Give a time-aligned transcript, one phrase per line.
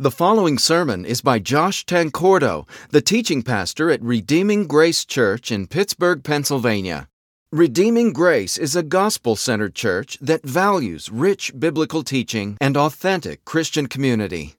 [0.00, 5.66] The following sermon is by Josh Tancordo, the teaching pastor at Redeeming Grace Church in
[5.66, 7.08] Pittsburgh, Pennsylvania.
[7.50, 13.88] Redeeming Grace is a gospel centered church that values rich biblical teaching and authentic Christian
[13.88, 14.54] community.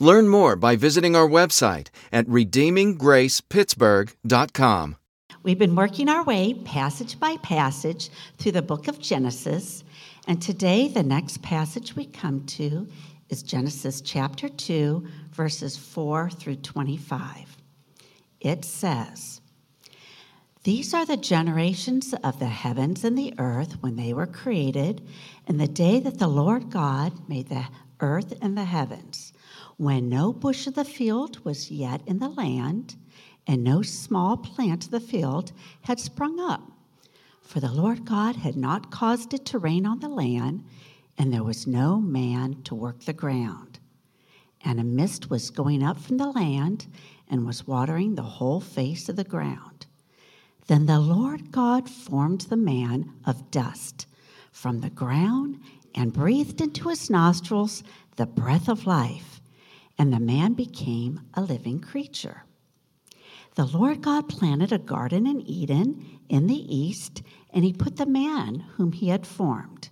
[0.00, 4.96] Learn more by visiting our website at redeeminggracepittsburgh.com.
[5.44, 9.84] We've been working our way passage by passage through the book of Genesis,
[10.26, 12.88] and today the next passage we come to
[13.30, 17.56] is Genesis chapter 2, verses 4 through 25.
[18.40, 19.40] It says,
[20.64, 25.06] These are the generations of the heavens and the earth when they were created,
[25.46, 27.66] in the day that the Lord God made the
[28.00, 29.32] earth and the heavens,
[29.76, 32.96] when no bush of the field was yet in the land,
[33.46, 35.52] and no small plant of the field
[35.82, 36.62] had sprung up.
[37.42, 40.64] For the Lord God had not caused it to rain on the land,
[41.20, 43.78] and there was no man to work the ground.
[44.64, 46.86] And a mist was going up from the land
[47.28, 49.84] and was watering the whole face of the ground.
[50.66, 54.06] Then the Lord God formed the man of dust
[54.50, 55.60] from the ground
[55.94, 57.82] and breathed into his nostrils
[58.16, 59.42] the breath of life,
[59.98, 62.44] and the man became a living creature.
[63.56, 68.06] The Lord God planted a garden in Eden in the east, and he put the
[68.06, 69.90] man whom he had formed.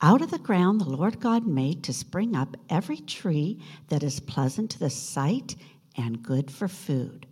[0.00, 4.20] Out of the ground the Lord God made to spring up every tree that is
[4.20, 5.56] pleasant to the sight
[5.96, 7.26] and good for food.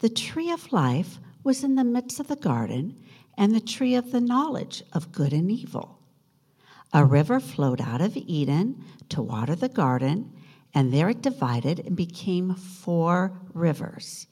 [0.00, 3.02] The tree of life was in the midst of the garden,
[3.38, 5.98] and the tree of the knowledge of good and evil.
[6.92, 10.30] A river flowed out of Eden to water the garden,
[10.74, 14.26] and there it divided and became four rivers.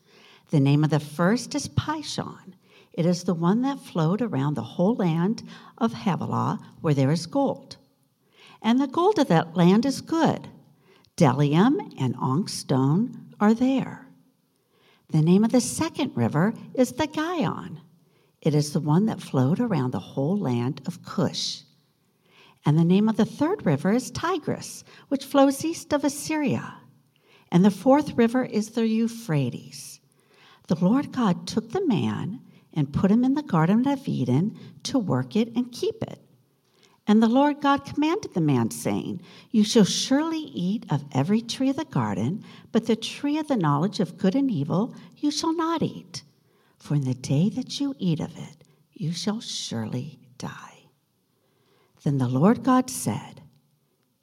[0.51, 2.56] The name of the first is Pishon
[2.97, 5.43] it is the one that flowed around the whole land
[5.79, 7.77] of Havilah where there is gold.
[8.63, 10.49] And the gold of that land is good.
[11.17, 14.09] Bdellium and onyx stone are there.
[15.11, 17.81] The name of the second river is the Gihon.
[18.41, 21.63] It is the one that flowed around the whole land of Cush.
[22.65, 26.75] And the name of the third river is Tigris, which flows east of Assyria.
[27.53, 30.01] And the fourth river is the Euphrates.
[30.67, 32.41] The Lord God took the man
[32.77, 36.21] and put him in the Garden of Eden to work it and keep it.
[37.07, 41.71] And the Lord God commanded the man, saying, You shall surely eat of every tree
[41.71, 45.55] of the garden, but the tree of the knowledge of good and evil you shall
[45.55, 46.23] not eat.
[46.79, 50.89] For in the day that you eat of it, you shall surely die.
[52.03, 53.41] Then the Lord God said,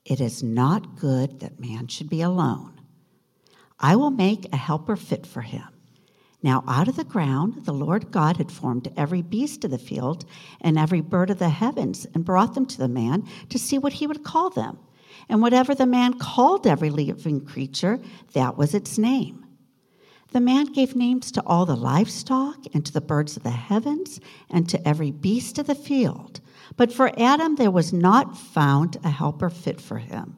[0.06, 2.82] It is not good that man should be alone.
[3.80, 5.73] I will make a helper fit for him.
[6.44, 10.26] Now, out of the ground, the Lord God had formed every beast of the field
[10.60, 13.94] and every bird of the heavens and brought them to the man to see what
[13.94, 14.78] he would call them.
[15.30, 18.00] And whatever the man called every living creature,
[18.34, 19.46] that was its name.
[20.34, 24.20] The man gave names to all the livestock and to the birds of the heavens
[24.50, 26.42] and to every beast of the field.
[26.76, 30.38] But for Adam there was not found a helper fit for him.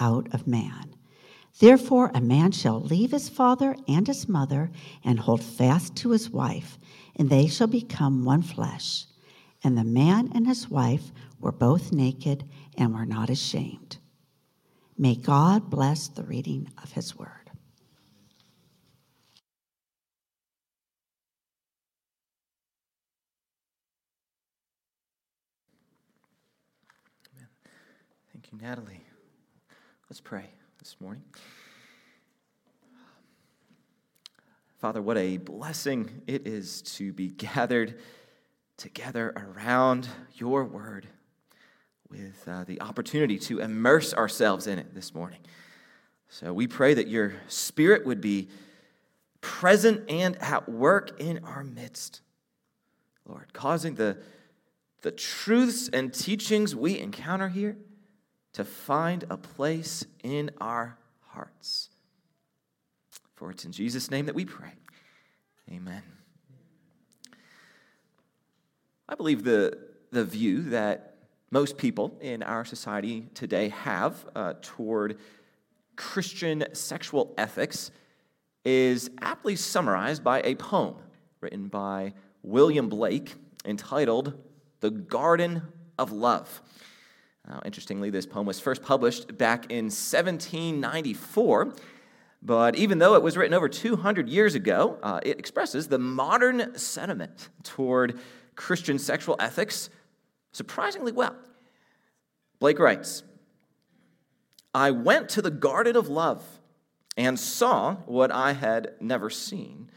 [0.00, 0.94] out of man.
[1.58, 4.70] Therefore, a man shall leave his father and his mother
[5.04, 6.78] and hold fast to his wife,
[7.16, 9.06] and they shall become one flesh.
[9.62, 12.44] And the man and his wife were both naked
[12.76, 13.98] and were not ashamed.
[14.96, 17.28] May God bless the reading of his word.
[28.32, 29.01] Thank you, Natalie.
[30.12, 30.44] Let's pray
[30.78, 31.22] this morning.
[34.78, 37.98] Father, what a blessing it is to be gathered
[38.76, 41.06] together around your word
[42.10, 45.38] with uh, the opportunity to immerse ourselves in it this morning.
[46.28, 48.50] So we pray that your spirit would be
[49.40, 52.20] present and at work in our midst,
[53.24, 54.18] Lord, causing the,
[55.00, 57.78] the truths and teachings we encounter here
[58.52, 61.88] to find a place in our hearts.
[63.34, 64.72] For it's in Jesus' name that we pray.
[65.70, 66.02] Amen.
[69.08, 69.78] I believe the,
[70.10, 71.16] the view that
[71.50, 75.18] most people in our society today have uh, toward
[75.96, 77.90] Christian sexual ethics
[78.64, 80.94] is aptly summarized by a poem
[81.40, 83.34] written by William Blake
[83.64, 84.34] entitled
[84.80, 85.62] The Garden
[85.98, 86.62] of Love.
[87.48, 91.74] Now, interestingly, this poem was first published back in 1794,
[92.40, 96.76] but even though it was written over 200 years ago, uh, it expresses the modern
[96.78, 98.20] sentiment toward
[98.54, 99.90] Christian sexual ethics
[100.52, 101.34] surprisingly well.
[102.60, 103.24] Blake writes
[104.74, 106.44] I went to the garden of love
[107.16, 109.90] and saw what I had never seen.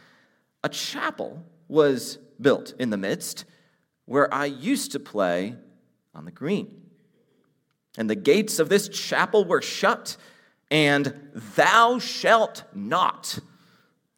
[0.63, 3.45] A chapel was built in the midst
[4.05, 5.55] where I used to play
[6.13, 6.84] on the green.
[7.97, 10.17] And the gates of this chapel were shut,
[10.69, 13.39] and thou shalt not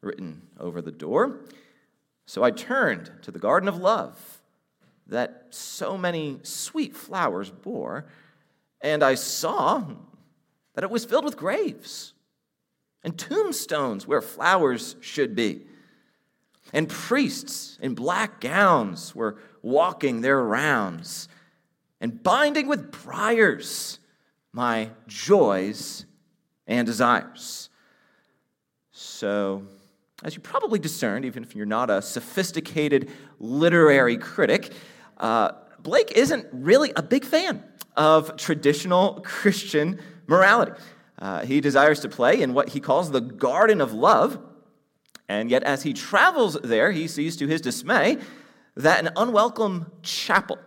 [0.02, 1.42] written over the door.
[2.26, 4.42] So I turned to the garden of love
[5.08, 8.06] that so many sweet flowers bore,
[8.82, 9.86] and I saw
[10.74, 12.14] that it was filled with graves
[13.04, 15.66] and tombstones where flowers should be.
[16.74, 21.30] And priests in black gowns were walking their rounds
[22.00, 24.00] and binding with briars
[24.54, 26.06] my joys
[26.66, 27.70] and desires.
[28.92, 29.64] So,
[30.24, 34.72] as you probably discerned, even if you're not a sophisticated literary critic,
[35.18, 37.64] uh, Blake isn't really a big fan
[37.96, 40.72] of traditional Christian morality.
[41.20, 44.40] Uh, he desires to play in what he calls the garden of love,
[45.30, 48.18] and yet as he travels there, he sees to his dismay
[48.76, 50.58] that an unwelcome chapel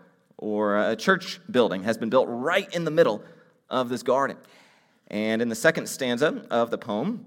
[0.40, 3.22] or a church building has been built right in the middle
[3.68, 4.38] of this garden.
[5.08, 7.26] And in the second stanza of the poem,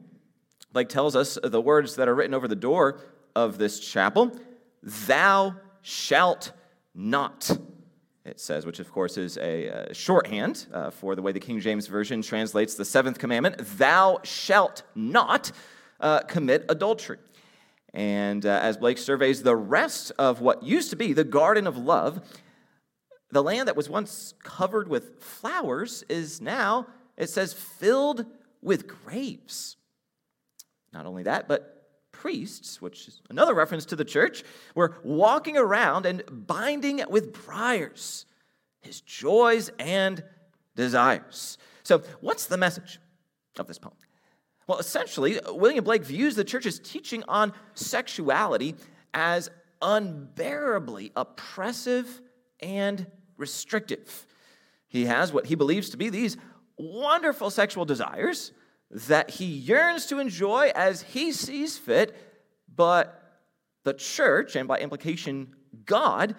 [0.71, 3.00] Blake tells us the words that are written over the door
[3.36, 4.31] of this chapel
[4.81, 6.51] Thou shalt
[6.95, 7.50] not.
[8.25, 11.88] It says, which of course is a, shorthand uh, for the way the King James
[11.88, 15.51] Version translates the seventh commandment Thou shalt not
[16.00, 17.19] uh, commit adultery.
[17.94, 21.77] And uh, as Blake surveys the rest of what used to be the Garden of
[21.77, 22.21] Love,
[23.33, 26.88] the land that was once covered with flowers is now,
[27.18, 28.25] it says, filled
[28.62, 29.75] with grapes.
[30.94, 34.44] Not only that, but priests, which is another reference to the church,
[34.75, 38.25] were walking around and binding with briars
[38.81, 40.24] his joys and
[40.75, 41.57] desires.
[41.83, 43.00] So, what's the message
[43.57, 43.95] of this poem?
[44.68, 48.75] Well, essentially, William Blake views the church's teaching on sexuality
[49.13, 49.50] as
[49.81, 52.21] unbearably oppressive
[52.62, 53.06] and
[53.38, 54.25] restrictive.
[54.88, 56.38] He has what he believes to be these
[56.77, 58.51] wonderful sexual desires
[58.91, 62.15] that he yearns to enjoy as he sees fit,
[62.74, 63.41] but
[63.83, 66.35] the church, and by implication, God,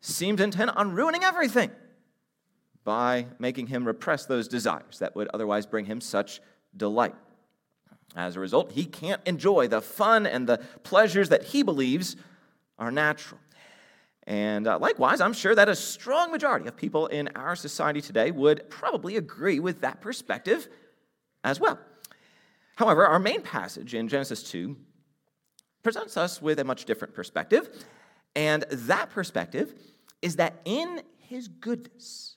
[0.00, 1.70] seems intent on ruining everything
[2.84, 6.40] by making him repress those desires that would otherwise bring him such
[6.76, 7.14] delight.
[8.16, 12.16] As a result, he can't enjoy the fun and the pleasures that he believes
[12.78, 13.40] are natural.
[14.32, 18.30] And uh, likewise, I'm sure that a strong majority of people in our society today
[18.30, 20.68] would probably agree with that perspective
[21.44, 21.78] as well.
[22.76, 24.74] However, our main passage in Genesis 2
[25.82, 27.84] presents us with a much different perspective.
[28.34, 29.74] And that perspective
[30.22, 32.36] is that in his goodness,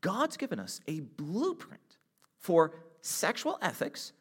[0.00, 1.98] God's given us a blueprint
[2.40, 4.12] for sexual ethics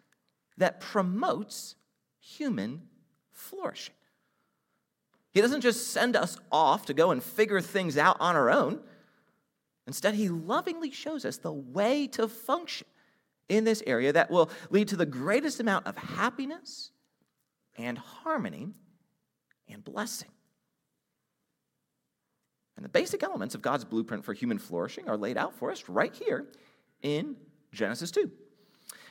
[0.58, 1.74] that promotes
[2.20, 2.84] human
[3.32, 3.96] flourishing.
[5.40, 8.82] He doesn't just send us off to go and figure things out on our own.
[9.88, 12.86] Instead, he lovingly shows us the way to function
[13.48, 16.92] in this area that will lead to the greatest amount of happiness
[17.78, 18.74] and harmony
[19.70, 20.28] and blessing.
[22.76, 25.88] And the basic elements of God's blueprint for human flourishing are laid out for us
[25.88, 26.48] right here
[27.02, 27.38] in
[27.72, 28.30] Genesis 2.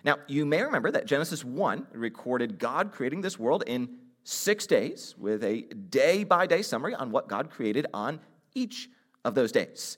[0.04, 3.96] Now, you may remember that Genesis 1 recorded God creating this world in
[4.28, 8.20] six days with a day by day summary on what God created on
[8.54, 8.90] each
[9.24, 9.96] of those days.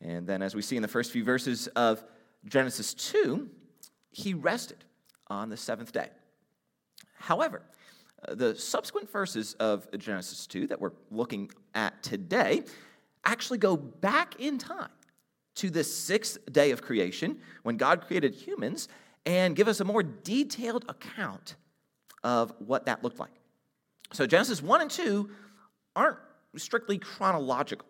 [0.00, 2.02] And then, as we see in the first few verses of
[2.44, 3.48] Genesis 2,
[4.10, 4.84] he rested
[5.28, 6.08] on the seventh day.
[7.14, 7.62] However,
[8.26, 12.64] uh, the subsequent verses of Genesis 2 that we're looking at today
[13.24, 14.90] actually go back in time
[15.54, 18.88] to the sixth day of creation when God created humans
[19.24, 21.54] and give us a more detailed account
[22.24, 23.37] of what that looked like.
[24.12, 25.30] So Genesis 1 and 2
[25.94, 26.18] aren't
[26.56, 27.86] strictly chronological.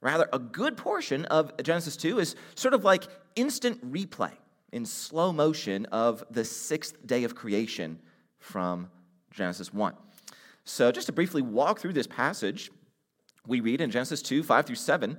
[0.00, 3.04] Rather, a good portion of Genesis 2 is sort of like
[3.36, 4.32] instant replay
[4.72, 7.98] in slow motion of the sixth day of creation
[8.38, 8.90] from
[9.30, 9.94] Genesis 1.
[10.64, 12.70] So, just to briefly walk through this passage,
[13.46, 15.18] we read in Genesis 2 5 through 7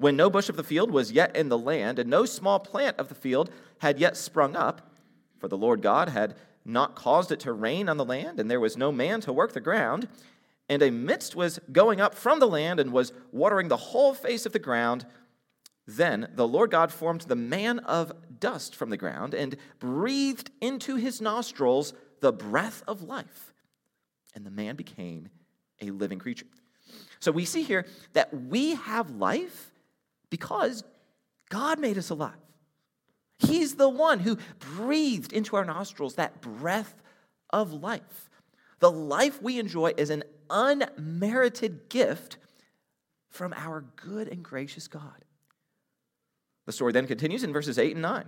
[0.00, 2.98] when no bush of the field was yet in the land, and no small plant
[2.98, 3.50] of the field
[3.80, 4.90] had yet sprung up,
[5.38, 8.60] For the Lord God had not caused it to rain on the land, and there
[8.60, 10.08] was no man to work the ground.
[10.68, 14.46] And a mist was going up from the land and was watering the whole face
[14.46, 15.04] of the ground.
[15.86, 20.94] Then the Lord God formed the man of dust from the ground and breathed into
[20.94, 23.52] his nostrils the breath of life.
[24.34, 25.28] And the man became
[25.80, 26.46] a living creature.
[27.18, 29.72] So we see here that we have life
[30.30, 30.84] because
[31.48, 32.34] God made us alive.
[33.40, 37.02] He's the one who breathed into our nostrils that breath
[37.50, 38.30] of life.
[38.80, 42.36] The life we enjoy is an unmerited gift
[43.28, 45.24] from our good and gracious God.
[46.66, 48.24] The story then continues in verses 8 and 9.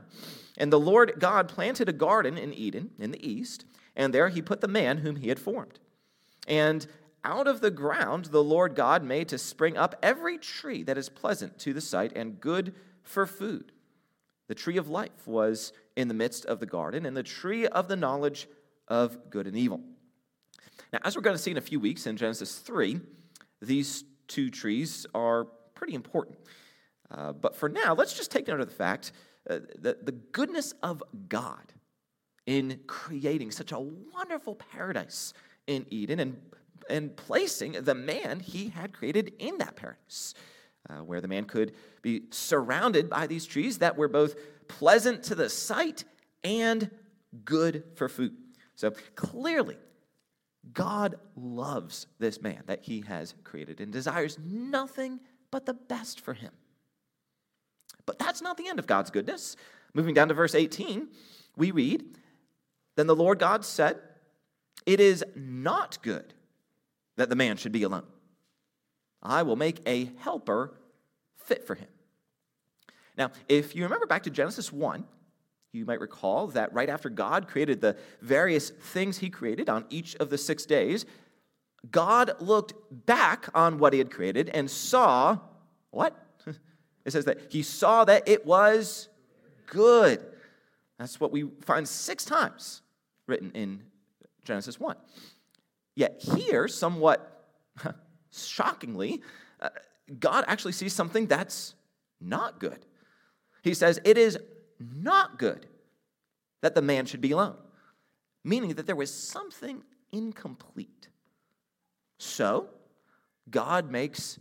[0.58, 3.64] And the Lord God planted a garden in Eden in the east,
[3.94, 5.78] and there he put the man whom he had formed.
[6.48, 6.86] And
[7.24, 11.08] out of the ground the Lord God made to spring up every tree that is
[11.08, 13.72] pleasant to the sight and good for food.
[14.52, 17.88] The tree of life was in the midst of the garden, and the tree of
[17.88, 18.46] the knowledge
[18.86, 19.80] of good and evil.
[20.92, 23.00] Now, as we're going to see in a few weeks in Genesis 3,
[23.62, 26.36] these two trees are pretty important.
[27.10, 29.12] Uh, but for now, let's just take note of the fact
[29.48, 31.72] uh, that the goodness of God
[32.44, 35.32] in creating such a wonderful paradise
[35.66, 36.36] in Eden and,
[36.90, 40.34] and placing the man he had created in that paradise,
[40.90, 41.72] uh, where the man could
[42.02, 44.34] be surrounded by these trees that were both
[44.68, 46.04] pleasant to the sight
[46.44, 46.90] and
[47.44, 48.36] good for food.
[48.74, 49.76] So clearly,
[50.72, 55.20] God loves this man that he has created and desires nothing
[55.50, 56.52] but the best for him.
[58.06, 59.56] But that's not the end of God's goodness.
[59.94, 61.08] Moving down to verse 18,
[61.56, 62.04] we read
[62.96, 63.98] Then the Lord God said,
[64.86, 66.34] It is not good
[67.16, 68.06] that the man should be alone.
[69.22, 70.74] I will make a helper
[71.36, 71.88] fit for him.
[73.16, 75.04] Now, if you remember back to Genesis 1,
[75.72, 80.14] you might recall that right after God created the various things he created on each
[80.16, 81.06] of the six days,
[81.90, 82.74] God looked
[83.06, 85.38] back on what he had created and saw
[85.90, 86.16] what?
[87.04, 89.08] It says that he saw that it was
[89.66, 90.24] good.
[91.00, 92.82] That's what we find six times
[93.26, 93.82] written in
[94.44, 94.96] Genesis 1.
[95.96, 97.44] Yet here, somewhat
[98.32, 99.22] shockingly,
[99.60, 99.68] uh,
[100.18, 101.74] God actually sees something that's
[102.20, 102.84] not good.
[103.62, 104.38] He says, It is
[104.78, 105.66] not good
[106.60, 107.56] that the man should be alone,
[108.44, 111.08] meaning that there was something incomplete.
[112.18, 112.68] So,
[113.50, 114.38] God makes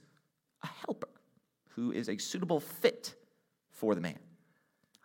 [0.63, 1.09] a helper
[1.69, 3.15] who is a suitable fit
[3.69, 4.19] for the man.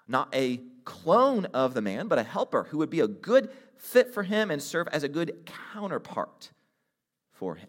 [0.08, 4.12] Not a clone of the man, but a helper who would be a good fit
[4.12, 6.50] for him and serve as a good counterpart
[7.30, 7.68] for him.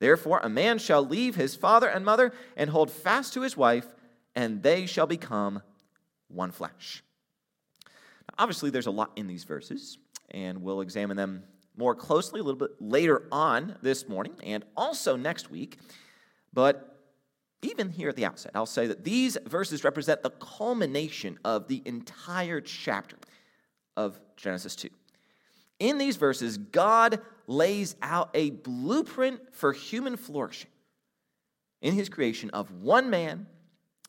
[0.00, 3.86] Therefore, a man shall leave his father and mother and hold fast to his wife,
[4.34, 5.62] and they shall become
[6.28, 7.02] one flesh.
[7.84, 9.98] Now, Obviously, there's a lot in these verses,
[10.30, 11.42] and we'll examine them
[11.76, 15.78] more closely a little bit later on this morning and also next week.
[16.52, 16.96] But
[17.62, 21.82] even here at the outset, I'll say that these verses represent the culmination of the
[21.84, 23.16] entire chapter
[23.96, 24.88] of Genesis 2.
[25.80, 30.70] In these verses, God lays out a blueprint for human flourishing
[31.80, 33.46] in his creation of one man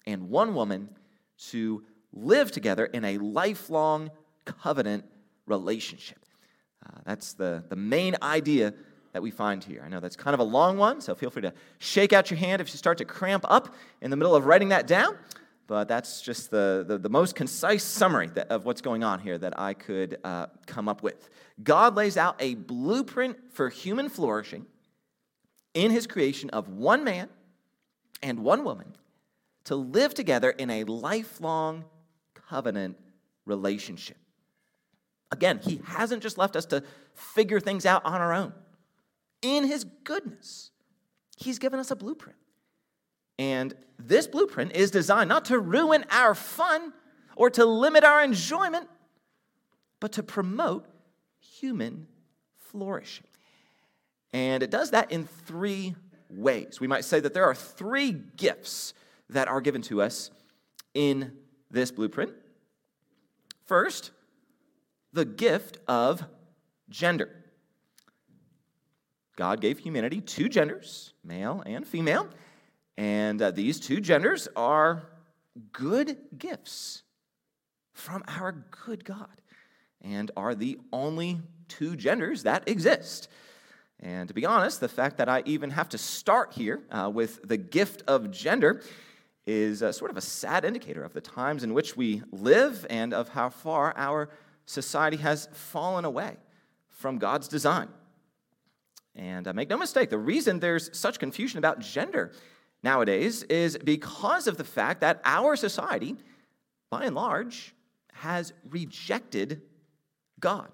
[0.05, 0.89] and one woman
[1.37, 4.11] to live together in a lifelong
[4.45, 5.05] covenant
[5.47, 6.19] relationship.
[6.85, 8.73] Uh, that's the, the main idea
[9.13, 9.81] that we find here.
[9.85, 12.37] I know that's kind of a long one, so feel free to shake out your
[12.37, 15.17] hand if you start to cramp up in the middle of writing that down.
[15.69, 19.37] But that's just the, the, the most concise summary that, of what's going on here
[19.37, 21.29] that I could uh, come up with.
[21.63, 24.65] God lays out a blueprint for human flourishing
[25.75, 27.29] in his creation of one man
[28.23, 28.95] and one woman
[29.65, 31.85] to live together in a lifelong
[32.33, 32.97] covenant
[33.45, 34.17] relationship.
[35.31, 36.83] Again, he hasn't just left us to
[37.13, 38.53] figure things out on our own.
[39.43, 40.71] In his goodness,
[41.37, 42.39] he's given us a blueprint.
[43.39, 46.93] And this blueprint is designed not to ruin our fun
[47.37, 48.87] or to limit our enjoyment,
[50.01, 50.85] but to promote
[51.39, 52.05] human
[52.57, 53.25] flourishing.
[54.33, 55.95] And it does that in three
[56.29, 56.79] ways.
[56.81, 58.93] We might say that there are three gifts
[59.29, 60.31] that are given to us
[60.93, 61.31] in
[61.71, 62.33] this blueprint.
[63.65, 64.11] First,
[65.13, 66.23] the gift of
[66.89, 67.29] gender.
[69.37, 72.27] God gave humanity two genders, male and female,
[72.99, 75.03] and uh, these two genders are
[75.71, 77.03] good gifts
[77.93, 79.41] from our good God
[80.01, 81.39] and are the only
[81.69, 83.29] two genders that exist.
[84.01, 87.47] And to be honest, the fact that I even have to start here uh, with
[87.47, 88.81] the gift of gender
[89.47, 93.13] is uh, sort of a sad indicator of the times in which we live and
[93.13, 94.29] of how far our
[94.65, 96.35] society has fallen away
[96.89, 97.87] from God's design.
[99.15, 102.33] And uh, make no mistake, the reason there's such confusion about gender
[102.83, 106.15] nowadays is because of the fact that our society,
[106.89, 107.73] by and large,
[108.13, 109.61] has rejected
[110.39, 110.69] God.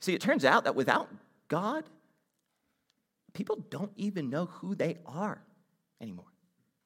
[0.00, 1.08] See, it turns out that without
[1.48, 1.84] God,
[3.32, 5.42] people don't even know who they are
[6.00, 6.26] anymore.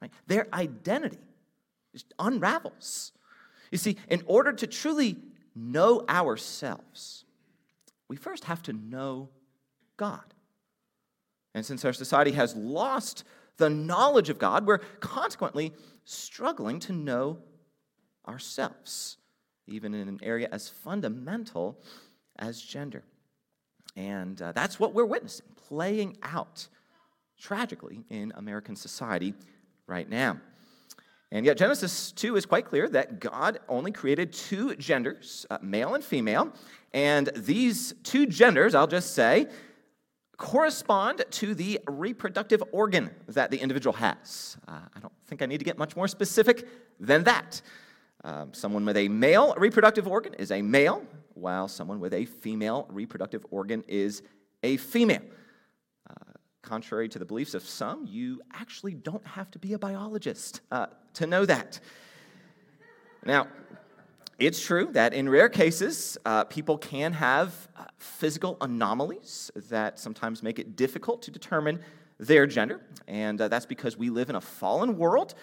[0.01, 0.13] Right?
[0.27, 1.19] Their identity
[1.93, 3.13] just unravels.
[3.71, 5.17] You see, in order to truly
[5.55, 7.25] know ourselves,
[8.09, 9.29] we first have to know
[9.97, 10.35] God.
[11.55, 13.25] And since our society has lost
[13.59, 15.73] the knowledge of God, we're consequently
[16.05, 17.39] struggling to know
[18.27, 19.19] ourselves,
[19.67, 21.81] even in an area as fundamental
[22.39, 23.05] as gender.
[23.97, 26.67] And uh, that's what we're witnessing playing out
[27.39, 29.35] tragically in American society
[29.87, 30.41] right now.
[31.31, 35.95] And yet, Genesis 2 is quite clear that God only created two genders, uh, male
[35.95, 36.53] and female.
[36.95, 39.47] And these two genders, I'll just say,
[40.39, 44.57] correspond to the reproductive organ that the individual has.
[44.67, 46.67] Uh, I don't think I need to get much more specific
[46.99, 47.61] than that.
[48.25, 51.05] Um, someone with a male reproductive organ is a male,
[51.35, 54.23] while someone with a female reproductive organ is
[54.63, 55.23] a female.
[56.09, 56.15] Uh,
[56.63, 60.87] contrary to the beliefs of some, you actually don't have to be a biologist uh,
[61.15, 61.81] to know that.
[63.25, 63.49] Now,
[64.39, 70.43] it's true that in rare cases, uh, people can have uh, physical anomalies that sometimes
[70.43, 71.81] make it difficult to determine
[72.19, 72.81] their gender.
[73.09, 75.35] And uh, that's because we live in a fallen world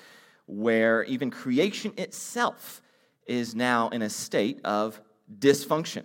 [0.46, 2.82] where even creation itself
[3.26, 5.02] is now in a state of
[5.40, 6.04] dysfunction.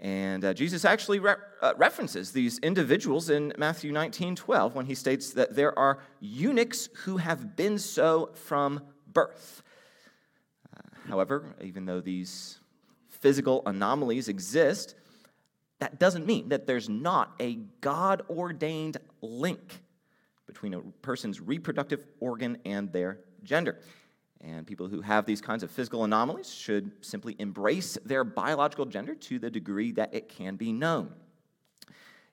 [0.00, 4.94] And uh, Jesus actually re- uh, references these individuals in Matthew 19 12 when he
[4.94, 8.80] states that there are eunuchs who have been so from
[9.12, 9.62] birth.
[11.08, 12.58] However, even though these
[13.08, 14.94] physical anomalies exist,
[15.80, 19.82] that doesn't mean that there's not a God ordained link
[20.46, 23.78] between a person's reproductive organ and their gender.
[24.40, 29.14] And people who have these kinds of physical anomalies should simply embrace their biological gender
[29.14, 31.12] to the degree that it can be known.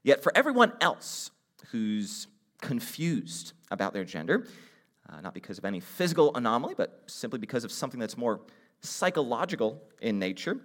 [0.04, 1.32] Yet, for everyone else
[1.72, 2.28] who's
[2.62, 4.48] confused about their gender,
[5.10, 8.42] uh, not because of any physical anomaly, but simply because of something that's more
[8.86, 10.60] psychological in nature,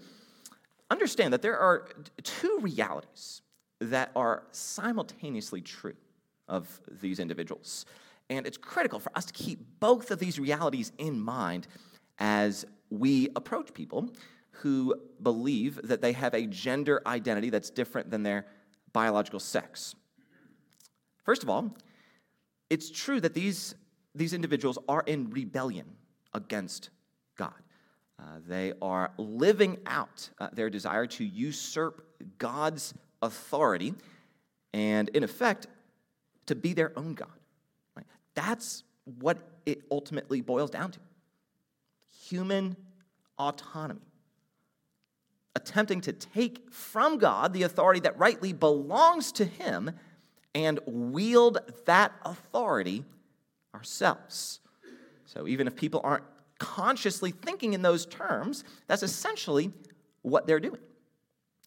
[0.90, 1.88] understand that there are
[2.22, 3.42] two realities
[3.80, 5.96] that are simultaneously true
[6.48, 7.86] of these individuals.
[8.28, 11.66] And it's critical for us to keep both of these realities in mind
[12.18, 14.10] as we approach people
[14.50, 18.46] who believe that they have a gender identity that's different than their
[18.92, 19.94] biological sex.
[21.24, 21.76] First of all,
[22.68, 23.74] it's true that these,
[24.14, 25.86] these individuals are in rebellion
[26.34, 26.90] against
[27.36, 27.54] God.
[28.20, 32.06] Uh, they are living out uh, their desire to usurp
[32.36, 33.94] God's authority
[34.74, 35.68] and, in effect,
[36.46, 37.28] to be their own God.
[38.34, 40.98] That's what it ultimately boils down to
[42.28, 42.76] human
[43.38, 44.00] autonomy.
[45.56, 49.90] Attempting to take from God the authority that rightly belongs to Him
[50.54, 53.04] and wield that authority
[53.74, 54.60] ourselves.
[55.24, 56.24] So, even if people aren't
[56.60, 59.72] consciously thinking in those terms, that's essentially
[60.22, 60.80] what they're doing.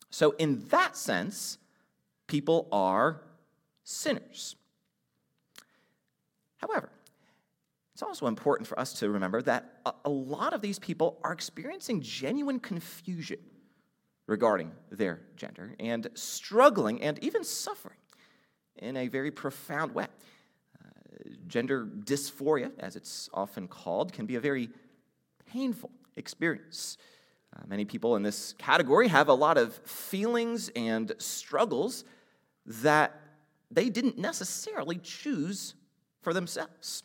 [0.10, 1.58] So, in that sense,
[2.28, 3.22] people are
[3.84, 4.56] sinners.
[6.58, 6.90] However,
[7.94, 12.02] it's also important for us to remember that a, lot of these people are experiencing
[12.02, 13.40] genuine confusion
[14.26, 17.98] regarding their gender and struggling and even suffering
[18.78, 20.08] in a very profound way.
[20.84, 24.70] Uh, gender dysphoria, as it's often called, can be a very
[25.54, 26.98] painful experience.
[27.56, 32.04] Uh, many people in this category have a lot of feelings and struggles
[32.66, 33.22] that
[33.70, 35.76] they didn't necessarily choose
[36.22, 37.04] for themselves.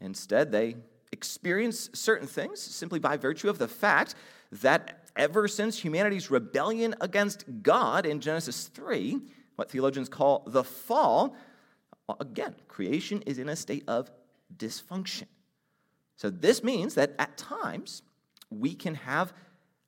[0.00, 0.76] Instead, they
[1.12, 4.16] experience certain things simply by virtue of the fact
[4.50, 9.20] that ever since humanity's rebellion against God in Genesis 3,
[9.54, 11.36] what theologians call the fall,
[12.20, 14.10] again, creation is in a state of
[14.56, 15.26] dysfunction.
[16.16, 18.02] So, this means that at times
[18.50, 19.32] we can have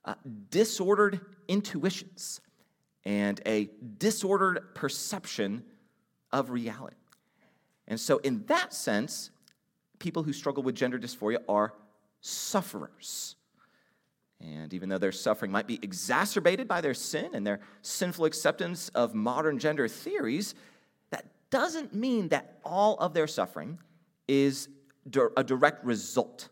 [0.05, 0.15] uh,
[0.51, 2.41] disordered intuitions
[3.05, 5.65] and a disordered perception
[6.31, 6.97] of reality.
[7.87, 9.31] And so, in that sense,
[9.99, 11.75] people who struggle with gender dysphoria are
[12.21, 13.37] sufferers.
[14.41, 18.89] And even though their suffering might be exacerbated by their sin and their sinful acceptance
[18.91, 20.55] of modern gender theories,
[21.11, 23.79] that doesn't mean that all of their suffering
[24.29, 24.69] is
[25.37, 26.49] a direct result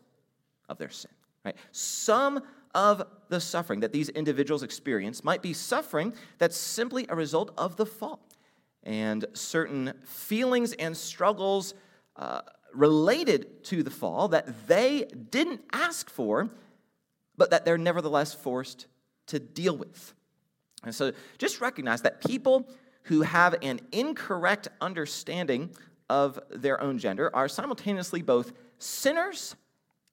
[0.69, 1.11] of their sin.
[1.45, 1.55] Right?
[1.71, 2.41] Some
[2.73, 7.75] of the suffering that these individuals experience might be suffering that's simply a result of
[7.75, 8.19] the fall
[8.83, 11.73] and certain feelings and struggles
[12.15, 12.41] uh,
[12.73, 16.49] related to the fall that they didn't ask for,
[17.35, 18.87] but that they're nevertheless forced
[19.27, 20.13] to deal with.
[20.83, 22.69] And so just recognize that people
[23.03, 25.71] who have an incorrect understanding
[26.09, 29.55] of their own gender are simultaneously both sinners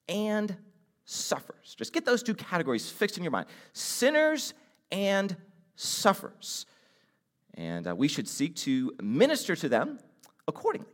[0.08, 0.56] and
[1.04, 1.74] sufferers.
[1.76, 4.54] Just get those two categories fixed in your mind sinners
[4.90, 5.36] and
[5.76, 6.66] sufferers.
[7.54, 9.98] And uh, we should seek to minister to them
[10.48, 10.90] accordingly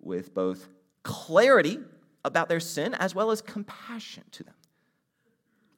[0.00, 0.68] with both
[1.02, 1.78] clarity
[2.24, 4.54] about their sin as well as compassion to them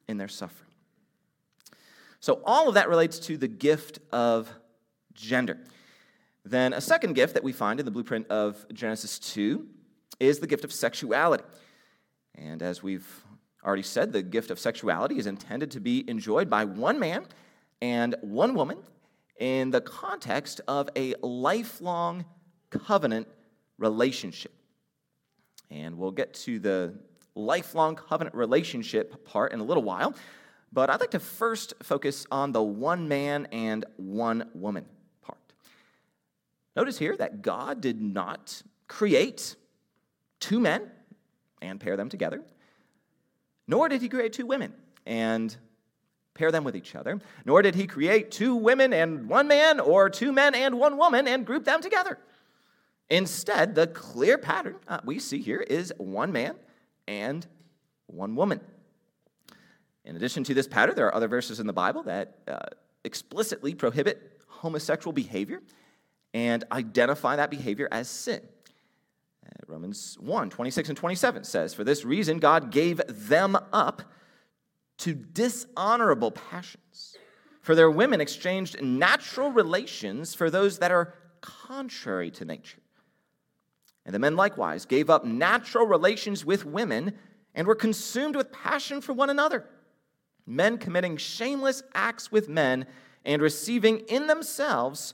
[0.07, 0.69] in their suffering.
[2.19, 4.51] So, all of that relates to the gift of
[5.13, 5.59] gender.
[6.45, 9.67] Then, a second gift that we find in the blueprint of Genesis 2
[10.19, 11.43] is the gift of sexuality.
[12.35, 13.25] And as we've
[13.63, 17.25] already said, the gift of sexuality is intended to be enjoyed by one man
[17.81, 18.77] and one woman
[19.39, 22.25] in the context of a lifelong
[22.69, 23.27] covenant
[23.79, 24.53] relationship.
[25.71, 26.93] And we'll get to the
[27.33, 30.13] lifelong covenant relationship part in a little while,
[30.71, 34.85] but I'd like to first focus on the one man and one woman.
[36.75, 39.55] Notice here that God did not create
[40.39, 40.91] two men
[41.61, 42.43] and pair them together,
[43.67, 44.73] nor did he create two women
[45.05, 45.55] and
[46.33, 50.09] pair them with each other, nor did he create two women and one man, or
[50.09, 52.19] two men and one woman and group them together.
[53.09, 56.55] Instead, the clear pattern uh, we see here is one man
[57.07, 57.47] and
[58.07, 58.59] one woman.
[60.03, 62.59] In addition to this pattern, there are other verses in the Bible that uh,
[63.03, 65.61] explicitly prohibit homosexual behavior
[66.35, 68.41] and identify that behavior as sin.
[69.45, 74.01] Uh, Romans 1 26 and 27 says, For this reason, God gave them up
[74.97, 77.17] to dishonorable passions.
[77.61, 82.81] For their women exchanged natural relations for those that are contrary to nature.
[84.05, 87.13] And the men likewise gave up natural relations with women
[87.55, 89.65] and were consumed with passion for one another,
[90.45, 92.87] men committing shameless acts with men
[93.23, 95.13] and receiving in themselves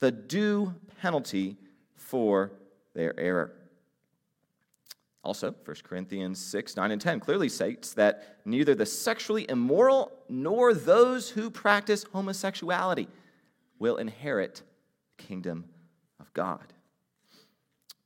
[0.00, 1.56] the due penalty
[1.94, 2.52] for
[2.94, 3.52] their error.
[5.22, 10.72] Also, 1 Corinthians 6, 9, and 10 clearly states that neither the sexually immoral nor
[10.72, 13.08] those who practice homosexuality
[13.78, 14.62] will inherit
[15.16, 15.64] the kingdom
[16.20, 16.72] of God.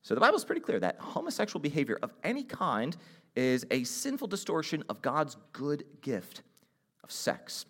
[0.01, 2.97] So the Bible is pretty clear that homosexual behavior of any kind
[3.35, 6.41] is a sinful distortion of God's good gift
[7.03, 7.65] of sex.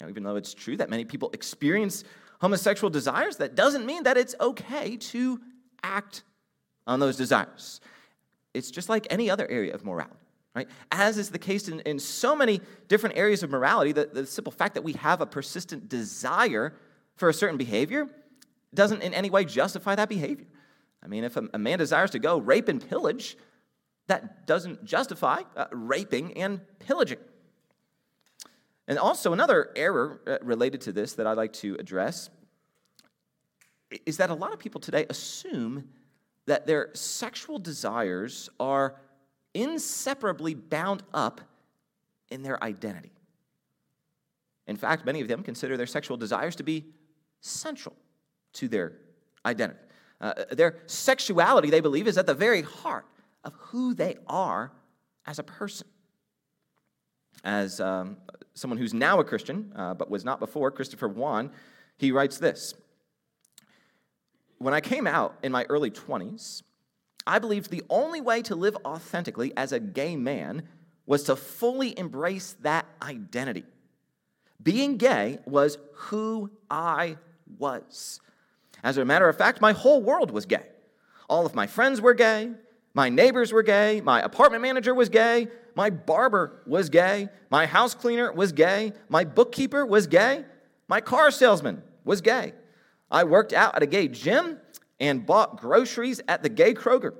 [0.00, 2.04] Now, even though it's true that many people experience
[2.42, 5.40] homosexual desires, that doesn't mean that it's okay to
[5.84, 6.24] act
[6.88, 7.80] on those desires.
[8.52, 10.16] It's just like any other area of morality,
[10.54, 10.68] right?
[10.90, 14.50] As is the case in, in so many different areas of morality, the, the simple
[14.52, 16.74] fact that we have a persistent desire
[17.14, 18.08] for a certain behavior
[18.74, 20.46] doesn't in any way justify that behavior.
[21.00, 23.36] I mean, if a, a man desires to go rape and pillage,
[24.08, 27.18] that doesn't justify uh, raping and pillaging.
[28.92, 32.28] And also, another error uh, related to this that I'd like to address
[34.04, 35.88] is that a lot of people today assume
[36.44, 38.96] that their sexual desires are
[39.54, 41.40] inseparably bound up
[42.30, 43.12] in their identity.
[44.66, 46.84] In fact, many of them consider their sexual desires to be
[47.40, 47.96] central
[48.52, 48.92] to their
[49.46, 49.80] identity.
[50.20, 53.06] Uh, their sexuality, they believe, is at the very heart
[53.42, 54.70] of who they are
[55.24, 55.86] as a person.
[57.42, 58.18] As um,
[58.54, 61.50] someone who's now a Christian, uh, but was not before, Christopher Yuan,
[61.96, 62.74] he writes this
[64.62, 66.62] when I came out in my early 20s,
[67.26, 70.68] I believed the only way to live authentically as a gay man
[71.04, 73.64] was to fully embrace that identity.
[74.62, 77.16] Being gay was who I
[77.58, 78.20] was.
[78.84, 80.66] As a matter of fact, my whole world was gay.
[81.28, 82.50] All of my friends were gay.
[82.94, 84.00] My neighbors were gay.
[84.00, 85.48] My apartment manager was gay.
[85.74, 87.28] My barber was gay.
[87.50, 88.92] My house cleaner was gay.
[89.08, 90.44] My bookkeeper was gay.
[90.88, 92.52] My car salesman was gay.
[93.10, 94.58] I worked out at a gay gym
[95.00, 97.14] and bought groceries at the gay Kroger.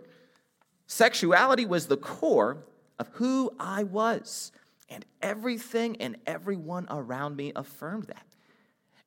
[0.86, 2.64] Sexuality was the core
[2.98, 4.52] of who I was,
[4.88, 8.26] and everything and everyone around me affirmed that.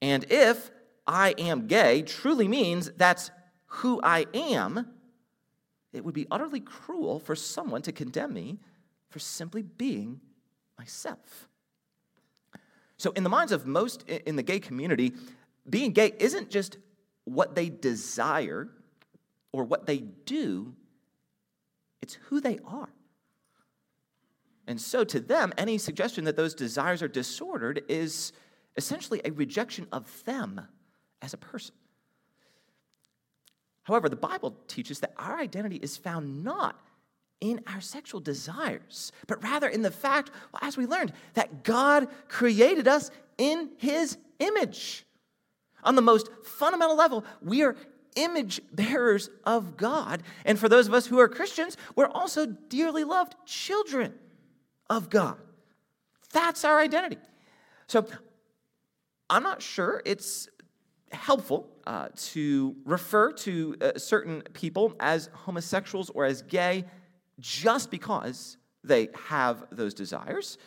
[0.01, 0.71] And if
[1.05, 3.29] I am gay truly means that's
[3.67, 4.87] who I am,
[5.95, 8.59] it would be utterly cruel for someone to condemn me
[9.09, 10.19] for simply being
[10.77, 11.47] myself.
[12.97, 15.13] So, in the minds of most in the gay community,
[15.69, 16.77] being gay isn't just
[17.23, 18.69] what they desire
[19.51, 20.73] or what they do,
[22.01, 22.89] it's who they are.
[24.67, 28.33] And so, to them, any suggestion that those desires are disordered is
[28.77, 30.61] essentially a rejection of them
[31.21, 31.75] as a person.
[33.85, 36.79] However, the Bible teaches that our identity is found not
[37.39, 42.07] in our sexual desires, but rather in the fact, well, as we learned, that God
[42.27, 45.05] created us in His image.
[45.83, 47.75] On the most fundamental level, we are
[48.15, 50.23] image bearers of God.
[50.45, 54.13] And for those of us who are Christians, we're also dearly loved children
[54.89, 55.37] of God.
[56.31, 57.17] That's our identity.
[57.87, 58.07] So
[59.29, 60.49] I'm not sure it's
[61.15, 66.85] helpful uh, to refer to uh, certain people as homosexuals or as gay
[67.39, 70.57] just because they have those desires,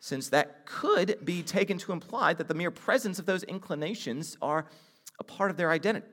[0.00, 4.66] since that could be taken to imply that the mere presence of those inclinations are
[5.20, 6.06] a part of their identity.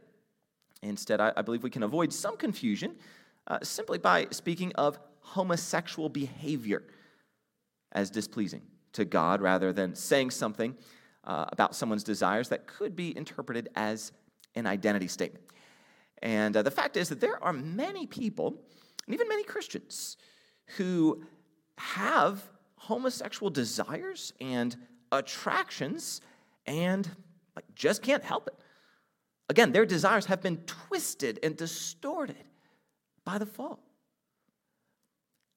[0.82, 2.96] Instead, I, I believe we can avoid some confusion
[3.48, 6.84] uh, simply by speaking of homosexual behavior
[7.92, 8.62] as displeasing
[8.94, 10.76] to God rather than saying something
[11.24, 14.12] uh, about someone's desires that could be interpreted as
[14.56, 15.46] an identity statement.
[16.22, 18.56] And uh, the fact is that there are many people,
[19.06, 20.18] and even many Christians,
[20.78, 21.24] who
[21.78, 22.44] have
[22.76, 24.76] homosexual desires and
[25.12, 26.22] attractions
[26.66, 27.10] and
[27.56, 28.54] like, just can't help it.
[29.50, 32.44] Again, their desires have been twisted and distorted
[33.26, 33.80] by the fall.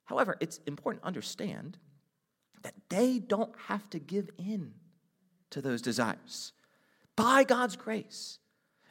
[0.04, 1.78] However, it's important to understand
[2.62, 4.72] that they don't have to give in
[5.52, 6.52] to those desires.
[7.16, 8.38] By God's grace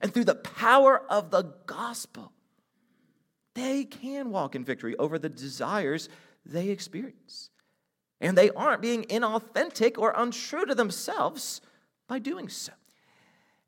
[0.02, 2.32] and through the power of the gospel,
[3.54, 6.10] they can walk in victory over the desires
[6.46, 7.50] they experience.
[8.20, 11.62] And they aren't being inauthentic or untrue to themselves
[12.08, 12.72] by doing so.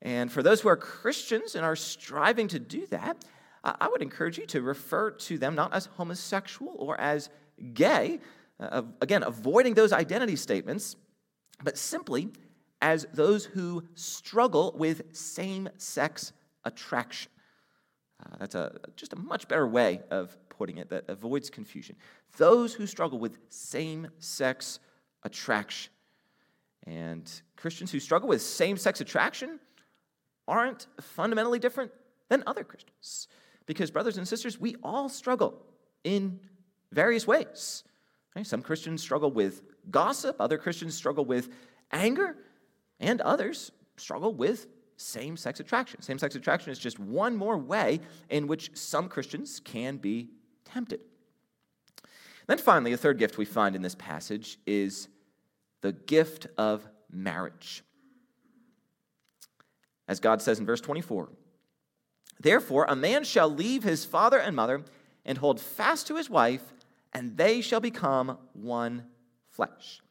[0.02, 3.24] And for those who are Christians and are striving to do that,
[3.64, 7.30] I would encourage you to refer to them not as homosexual or as
[7.74, 8.20] gay,
[8.60, 10.98] uh, again, avoiding those identity statements,
[11.64, 12.30] but simply
[12.84, 16.34] as those who struggle with same sex
[16.66, 17.32] attraction.
[18.22, 21.96] Uh, that's a, just a much better way of putting it that avoids confusion.
[22.36, 24.80] Those who struggle with same sex
[25.24, 25.94] attraction.
[26.86, 29.62] And Christians who struggle with same sex attraction
[30.46, 31.90] aren't fundamentally different
[32.28, 33.30] than other Christians.
[33.66, 35.66] Because, brothers and sisters, we all struggle
[36.04, 36.38] in
[36.92, 37.86] various ways.
[38.36, 38.46] Right?
[38.46, 41.48] Some Christians struggle with gossip, other Christians struggle with
[41.94, 42.36] anger,
[43.04, 46.02] and others struggle with same sex attraction.
[46.02, 50.30] Same sex attraction is just one more way in which some Christians can be
[50.64, 51.02] tempted.
[52.48, 55.10] Then finally, a third gift we find in this passage is
[55.82, 57.84] the gift of marriage.
[60.08, 61.30] As God says in verse 24,
[62.40, 64.84] Therefore, a man shall leave his father and mother
[65.26, 66.74] and hold fast to his wife,
[67.14, 69.06] and they shall become one
[69.50, 70.02] flesh.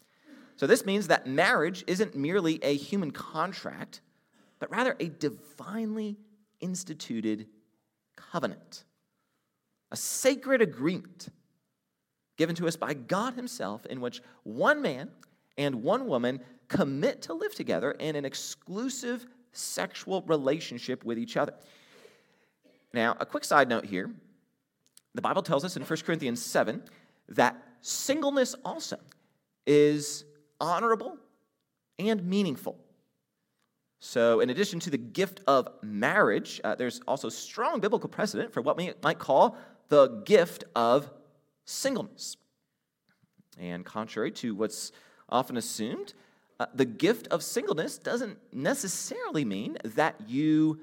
[0.57, 4.01] So, this means that marriage isn't merely a human contract,
[4.59, 6.17] but rather a divinely
[6.61, 7.47] instituted
[8.17, 8.85] covenant,
[9.91, 11.29] a sacred agreement
[12.37, 15.11] given to us by God Himself, in which one man
[15.59, 21.55] and one woman commit to live together in an exclusive sexual relationship with each other.
[22.95, 24.11] Now, a quick side note here
[25.15, 26.83] the Bible tells us in 1 Corinthians 7
[27.29, 28.97] that singleness also
[29.67, 30.25] is
[30.63, 31.19] honorable
[31.99, 32.79] and meaningful.
[34.01, 38.61] So, in addition to the gift of marriage, uh, there's also strong biblical precedent for
[38.61, 39.57] what we might call
[39.89, 41.11] the gift of
[41.67, 42.37] singleness.
[43.59, 44.93] And contrary to what's
[45.29, 46.15] often assumed,
[46.59, 50.81] uh, the gift of singleness doesn't necessarily mean that you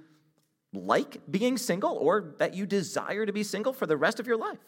[0.72, 4.38] like being single or that you desire to be single for the rest of your
[4.38, 4.60] life.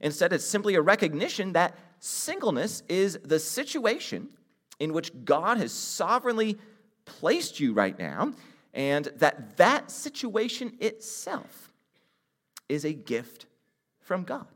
[0.00, 4.28] Instead, it's simply a recognition that singleness is the situation
[4.78, 6.58] in which God has sovereignly
[7.04, 8.32] placed you right now,
[8.72, 11.72] and that that situation itself
[12.68, 13.46] is a gift
[14.00, 14.46] from God.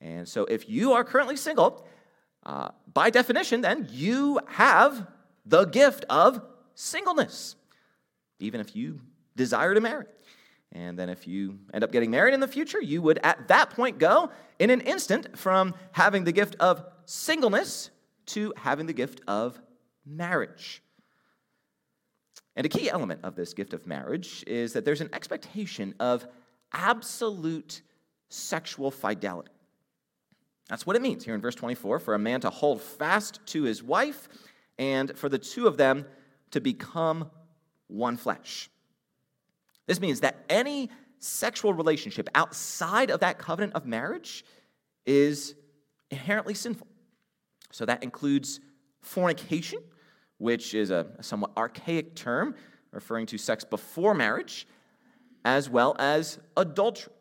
[0.00, 1.86] And so, if you are currently single,
[2.44, 5.06] uh, by definition, then you have
[5.46, 6.42] the gift of
[6.74, 7.56] singleness,
[8.38, 9.00] even if you
[9.36, 10.06] desire to marry.
[10.72, 13.70] And then, if you end up getting married in the future, you would at that
[13.70, 17.90] point go in an instant from having the gift of singleness
[18.26, 19.60] to having the gift of
[20.06, 20.82] marriage.
[22.56, 26.26] And a key element of this gift of marriage is that there's an expectation of
[26.72, 27.82] absolute
[28.28, 29.50] sexual fidelity.
[30.68, 33.64] That's what it means here in verse 24 for a man to hold fast to
[33.64, 34.28] his wife
[34.78, 36.06] and for the two of them
[36.52, 37.30] to become
[37.88, 38.70] one flesh.
[39.86, 44.44] This means that any sexual relationship outside of that covenant of marriage
[45.06, 45.54] is
[46.10, 46.86] inherently sinful.
[47.74, 48.60] So that includes
[49.00, 49.80] fornication,
[50.38, 52.54] which is a, somewhat archaic term
[52.92, 54.68] referring to sex before marriage,
[55.44, 57.12] as well as adultery,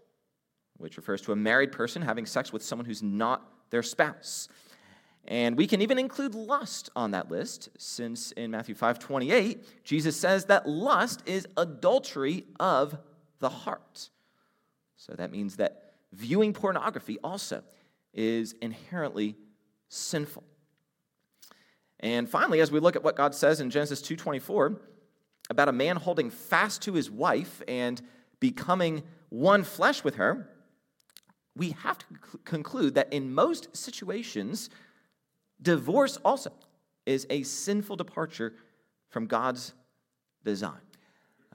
[0.78, 4.48] which refers to a married person having sex with someone who's not their spouse.
[5.26, 10.16] And we can even include lust on that list, since in Matthew 5 28, Jesus
[10.16, 12.96] says that lust is adultery of
[13.40, 14.12] the heart.
[14.98, 17.64] So that means that viewing pornography also
[18.14, 19.36] is inherently
[19.94, 20.44] sinful.
[22.00, 24.80] And finally, as we look at what God says in Genesis 2:24
[25.50, 28.02] about a man holding fast to his wife and
[28.40, 30.50] becoming one flesh with her,
[31.56, 32.06] we have to
[32.44, 34.70] conclude that in most situations,
[35.62, 36.52] divorce also
[37.06, 38.56] is a sinful departure
[39.10, 39.74] from God's
[40.44, 40.82] design.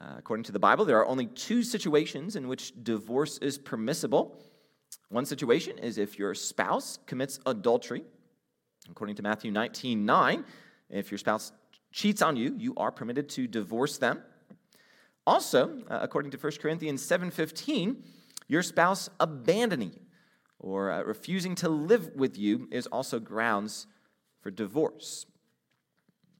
[0.00, 4.40] Uh, according to the Bible, there are only two situations in which divorce is permissible.
[5.08, 8.04] One situation is if your spouse commits adultery,
[8.90, 10.44] According to Matthew 19 9,
[10.90, 11.52] if your spouse
[11.92, 14.22] cheats on you, you are permitted to divorce them.
[15.26, 18.02] Also, uh, according to 1 Corinthians 7:15,
[18.46, 20.00] your spouse abandoning you
[20.58, 23.86] or uh, refusing to live with you is also grounds
[24.40, 25.26] for divorce.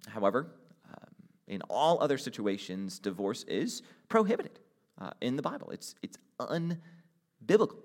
[0.09, 0.51] However,
[0.89, 1.15] um,
[1.47, 4.59] in all other situations, divorce is prohibited
[5.01, 5.71] uh, in the Bible.
[5.71, 7.77] It's, it's unbiblical.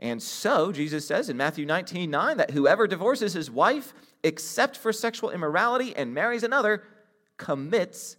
[0.00, 4.92] And so, Jesus says in Matthew 19 9 that whoever divorces his wife except for
[4.92, 6.82] sexual immorality and marries another
[7.36, 8.16] commits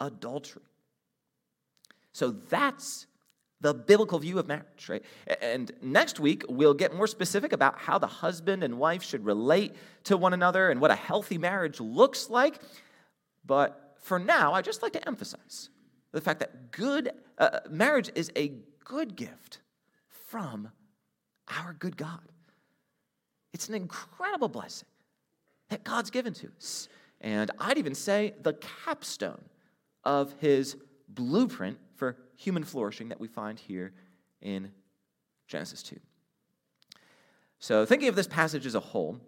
[0.00, 0.62] adultery.
[2.12, 3.06] So that's
[3.60, 5.04] the biblical view of marriage, right?
[5.42, 9.74] And next week, we'll get more specific about how the husband and wife should relate
[10.04, 12.60] to one another and what a healthy marriage looks like.
[13.44, 15.70] But for now, I just like to emphasize
[16.12, 18.52] the fact that good uh, marriage is a
[18.84, 19.60] good gift
[20.08, 20.70] from
[21.50, 22.20] our good God.
[23.52, 24.88] It's an incredible blessing
[25.68, 26.88] that God's given to us.
[27.20, 29.42] And I'd even say the capstone
[30.04, 30.76] of his
[31.08, 33.92] blueprint for human flourishing that we find here
[34.40, 34.70] in
[35.46, 35.98] Genesis 2.
[37.58, 39.18] So, thinking of this passage as a whole,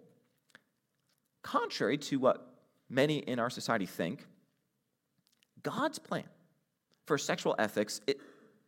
[1.41, 2.47] contrary to what
[2.89, 4.25] many in our society think,
[5.63, 6.23] God's plan
[7.05, 7.99] for sexual ethics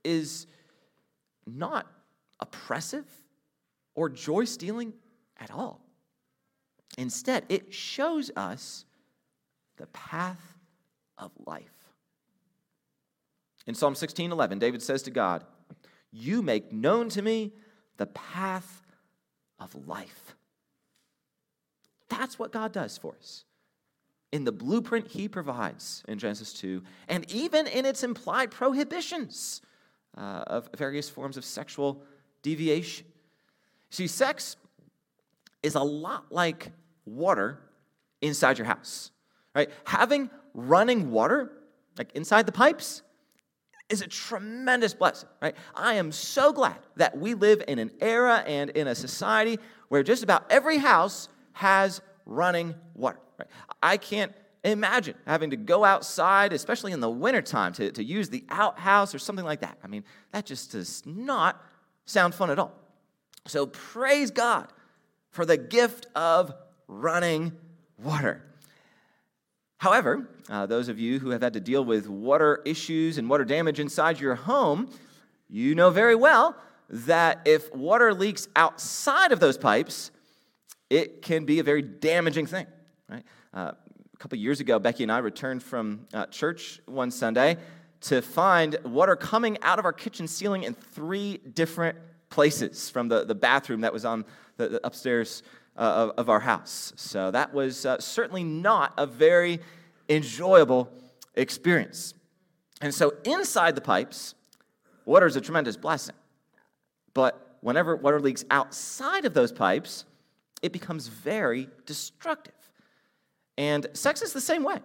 [0.03, 0.47] is
[1.45, 1.87] not
[2.39, 3.05] oppressive
[3.95, 4.93] or joy stealing
[5.39, 5.81] at all.
[6.97, 8.85] Instead, it shows us
[9.77, 10.57] the path
[11.17, 11.63] of life.
[13.65, 15.43] In Psalm 16 11, David says to God,
[16.11, 17.53] You make known to me
[17.97, 18.81] the path
[19.59, 20.35] of life.
[22.09, 23.45] That's what God does for us.
[24.31, 29.61] In the blueprint he provides in Genesis 2, and even in its implied prohibitions
[30.17, 32.03] uh, of various forms of sexual
[32.41, 33.05] deviation.
[33.93, 34.57] See, sex
[35.61, 36.71] is a lot like
[37.05, 37.59] water
[38.23, 39.11] inside your house,
[39.53, 39.69] right?
[39.83, 41.51] Having running water,
[41.99, 43.03] like inside the pipes,
[43.89, 45.55] is a tremendous blessing, right?
[45.75, 50.01] I am so glad that we live in an era and in a society where
[50.01, 53.47] just about every house has running water, right?
[53.83, 58.43] I can't imagine having to go outside, especially in the wintertime, to, to use the
[58.49, 59.77] outhouse or something like that.
[59.83, 61.63] I mean, that just does not
[62.05, 62.82] sound fun at all.
[63.45, 64.67] So praise God
[65.31, 66.53] for the gift of
[66.87, 67.53] running
[67.97, 68.43] water.
[69.77, 73.43] However, uh, those of you who have had to deal with water issues and water
[73.43, 74.89] damage inside your home,
[75.49, 76.55] you know very well
[76.89, 80.11] that if water leaks outside of those pipes,
[80.89, 82.67] it can be a very damaging thing.
[83.09, 83.23] Right?
[83.53, 83.71] Uh,
[84.13, 87.57] a couple years ago, Becky and I returned from uh, church one Sunday
[88.01, 91.97] to find water coming out of our kitchen ceiling in three different
[92.33, 94.25] places from the, the bathroom that was on
[94.57, 95.43] the, the upstairs
[95.77, 96.91] uh, of, of, our house.
[96.95, 99.59] So that was uh, certainly not a very
[100.09, 100.91] enjoyable
[101.35, 102.15] experience.
[102.81, 104.33] And so inside the pipes,
[105.05, 106.15] water is a tremendous blessing.
[107.13, 110.05] But whenever water leaks outside of those pipes,
[110.63, 112.55] it becomes very destructive.
[113.59, 114.79] And sex is the same way.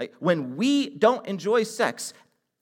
[0.00, 2.14] Like when we don't enjoy sex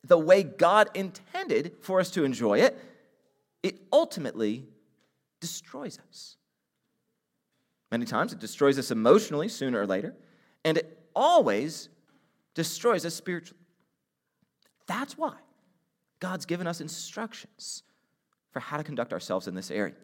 [0.03, 2.77] the way God intended for us to enjoy it,
[3.63, 4.67] it ultimately
[5.41, 6.37] destroys us.
[7.91, 10.15] Many times it destroys us emotionally sooner or later,
[10.65, 11.89] and it always
[12.55, 13.61] destroys us spiritually.
[14.87, 15.35] That's why
[16.21, 17.83] God's given us instructions
[18.51, 19.95] for how to conduct ourselves in this area.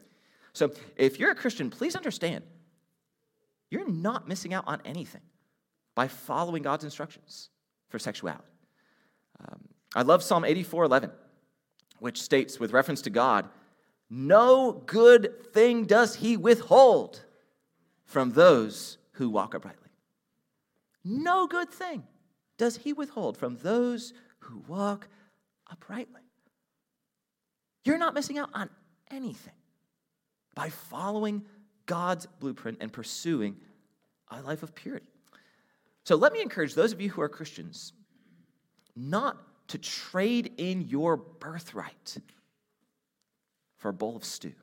[0.53, 2.45] So if you're a Christian, please understand
[3.71, 5.21] you're not missing out on anything
[5.95, 7.51] by following God's instructions
[7.89, 8.45] for sexuality.
[9.41, 9.61] Um,
[9.95, 11.11] I love Psalm 84 11,
[12.01, 13.49] which states, with reference to God,
[14.11, 17.25] no good thing does he withhold
[18.05, 19.91] from those who walk uprightly.
[21.05, 22.05] No good thing
[22.57, 25.09] does he withhold from those who walk
[25.71, 26.23] uprightly.
[27.85, 28.71] You're not missing out on
[29.11, 29.55] anything
[30.55, 31.45] by following
[31.87, 33.57] God's blueprint and pursuing
[34.31, 35.07] a life of purity.
[36.05, 37.93] So let me encourage those of you who are Christians
[38.97, 39.37] not
[39.69, 42.19] to trade in your birthright
[43.77, 44.55] for a bowl of stew.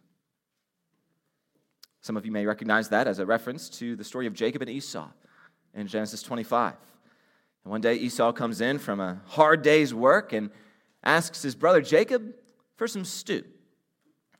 [2.01, 4.69] Some of you may recognize that as a reference to the story of Jacob and
[4.69, 5.07] Esau
[5.73, 6.73] in Genesis 25.
[7.63, 10.51] And one day Esau comes in from a hard day's work and
[11.03, 12.33] asks his brother Jacob
[12.75, 13.43] for some stew.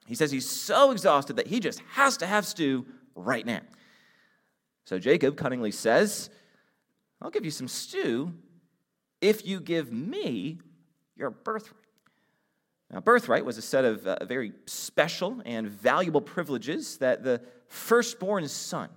[0.06, 2.86] He says he's so exhausted that he just has to have stew
[3.16, 3.62] right now.
[4.86, 6.30] So Jacob cunningly says,
[7.22, 8.34] I'll give you some stew
[9.26, 10.60] if you give me
[11.18, 11.82] your birthright.
[12.92, 18.48] Now, birthright was a set of uh, very special and valuable privileges that the firstborn
[18.48, 18.90] son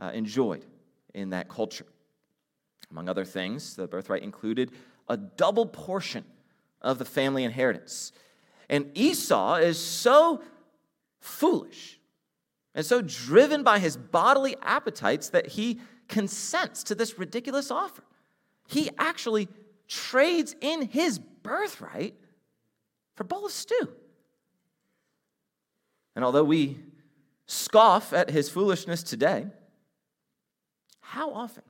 [0.00, 0.64] uh, enjoyed
[1.14, 1.86] in that culture.
[2.90, 4.72] Among other things, the birthright included
[5.08, 6.24] a double portion
[6.80, 8.12] of the family inheritance.
[8.68, 10.42] And Esau is so
[11.20, 12.00] foolish
[12.74, 18.02] and so driven by his bodily appetites that he consents to this ridiculous offer.
[18.68, 19.48] He actually
[19.88, 22.14] trades in his birthright
[23.14, 23.88] for a bowl of stew.
[26.14, 26.78] And although we
[27.46, 29.46] scoff at his foolishness today,
[31.00, 31.64] how often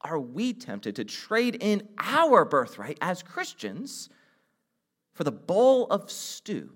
[0.00, 4.08] are we tempted to trade in our birthright as Christians
[5.14, 6.70] for the bowl of stew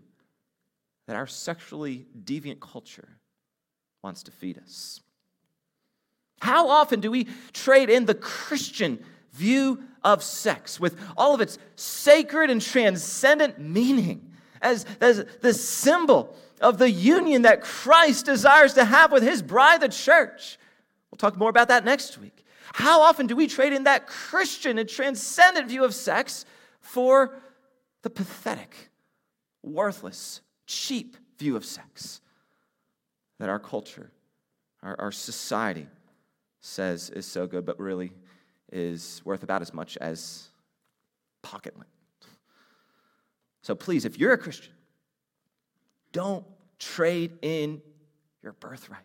[1.06, 3.08] that our sexually deviant culture
[4.02, 5.00] wants to feed us?
[6.40, 11.58] How often do we trade in the Christian view of sex with all of its
[11.76, 14.30] sacred and transcendent meaning
[14.62, 19.80] as, as the symbol of the union that Christ desires to have with his bride,
[19.80, 20.58] the church?
[21.10, 22.44] We'll talk more about that next week.
[22.72, 26.44] How often do we trade in that Christian and transcendent view of sex
[26.80, 27.34] for
[28.02, 28.90] the pathetic,
[29.62, 32.20] worthless, cheap view of sex
[33.38, 34.12] that our culture,
[34.82, 35.86] our, our society
[36.60, 38.12] says is so good, but really
[38.72, 40.48] is worth about as much as
[41.42, 41.88] pocket lint.
[43.62, 44.72] So please, if you're a Christian,
[46.12, 46.44] don't
[46.78, 47.82] trade in
[48.42, 49.04] your birthright.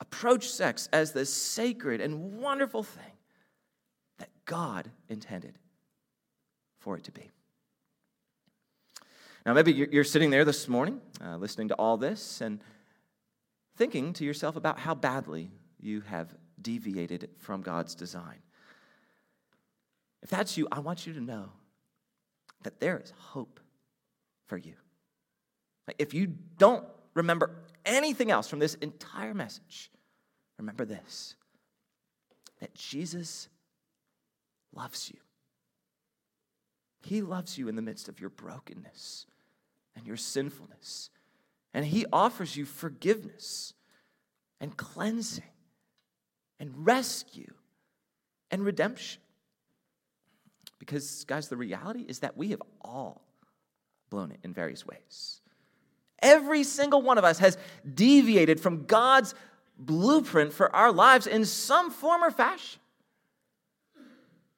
[0.00, 3.12] Approach sex as the sacred and wonderful thing
[4.18, 5.58] that God intended
[6.78, 7.30] for it to be.
[9.46, 12.60] Now, maybe you're sitting there this morning uh, listening to all this and
[13.76, 16.34] thinking to yourself about how badly you have
[16.64, 18.42] deviated from God's design.
[20.24, 21.50] If that's you, I want you to know
[22.64, 23.60] that there is hope
[24.46, 24.74] for you.
[25.98, 27.50] If you don't remember
[27.84, 29.92] anything else from this entire message,
[30.58, 31.36] remember this
[32.60, 33.48] that Jesus
[34.74, 35.18] loves you.
[37.02, 39.26] He loves you in the midst of your brokenness
[39.94, 41.10] and your sinfulness.
[41.74, 43.74] And He offers you forgiveness
[44.60, 45.44] and cleansing
[46.58, 47.52] and rescue
[48.50, 49.20] and redemption.
[50.78, 53.22] Because, guys, the reality is that we have all
[54.10, 55.40] blown it in various ways.
[56.20, 57.58] Every single one of us has
[57.94, 59.34] deviated from God's
[59.78, 62.80] blueprint for our lives in some form or fashion.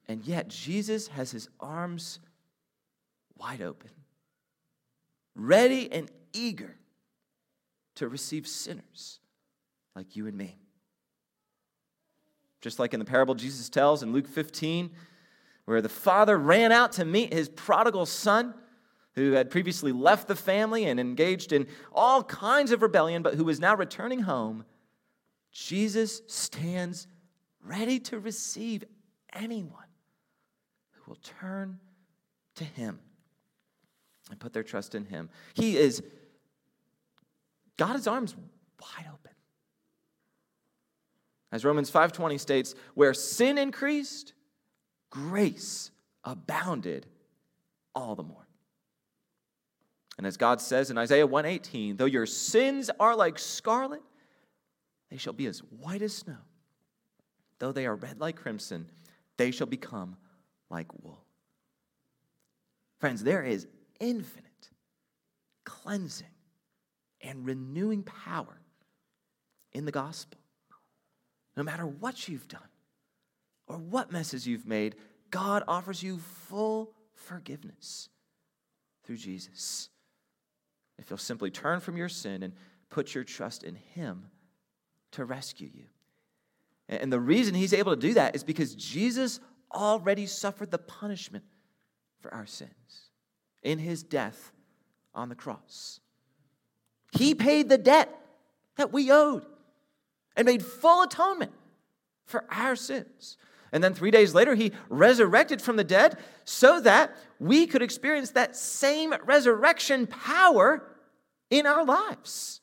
[0.09, 2.21] And yet, Jesus has his arms
[3.37, 3.91] wide open,
[5.35, 6.77] ready and eager
[7.97, 9.21] to receive sinners
[9.95, 10.57] like you and me.
[12.67, 14.91] Just like in the parable Jesus tells in Luke 15,
[15.67, 18.55] where the father ran out to meet his prodigal son
[19.15, 23.45] who had previously left the family and engaged in all kinds of rebellion, but who
[23.45, 24.65] was now returning home,
[25.53, 27.07] Jesus stands
[27.63, 28.83] ready to receive
[29.33, 29.87] anyone
[30.91, 31.79] who will turn
[32.57, 32.99] to him
[34.29, 35.31] and put their trust in him.
[35.55, 36.03] He is,
[37.77, 38.35] God his arms
[38.81, 39.26] wide open.
[41.57, 44.35] As Romans 5:20 states, where sin increased,
[45.09, 45.91] grace
[46.23, 47.07] abounded
[47.95, 48.47] all the more.
[50.19, 54.03] And as God says in Isaiah 118, though your sins are like scarlet,
[55.09, 56.37] they shall be as white as snow.
[57.59, 58.91] Though they are red like crimson,
[59.39, 60.19] they shall become
[60.69, 61.25] like wool.
[62.99, 63.67] Friends, there is
[63.99, 64.45] infinite
[65.65, 66.27] cleansing
[67.23, 68.61] and renewing power
[69.73, 70.39] in the gospel.
[71.57, 72.69] No matter what you've done
[73.67, 74.97] or what messes you've made,
[75.31, 78.09] God offers you full forgiveness
[79.05, 79.89] through Jesus.
[80.99, 82.53] If you'll simply turn from your sin and
[82.91, 84.27] put your trust in Him
[85.13, 85.85] to rescue you.
[86.89, 89.41] And the reason He's able to do that is because Jesus
[89.75, 91.45] already suffered the punishment
[92.21, 93.11] for our sins
[93.63, 94.53] in His death
[95.15, 96.01] on the cross.
[97.13, 98.15] He paid the debt
[98.77, 99.45] that we owed
[100.37, 101.53] and made full atonement
[102.25, 103.37] for our sins.
[103.73, 108.31] And then three days later, he resurrected from the dead so that we could experience
[108.31, 110.87] that same resurrection power
[111.51, 112.61] in our lives.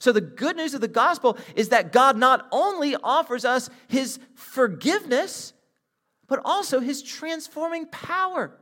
[0.00, 4.18] So, the good news of the gospel is that God not only offers us his
[4.34, 5.52] forgiveness,
[6.26, 8.58] but also his transforming power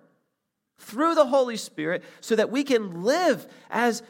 [0.78, 4.02] through the Holy Spirit so that we can live as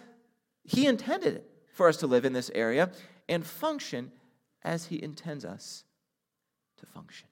[0.64, 2.90] he intended for us to live in this area
[3.28, 4.10] and function
[4.64, 5.84] as he intends us
[6.78, 7.28] to function.